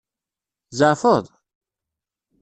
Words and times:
Tzeɛfeḍ? 0.69 1.25